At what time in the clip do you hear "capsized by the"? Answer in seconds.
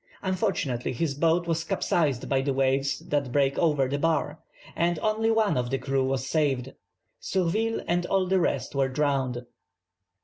1.63-2.55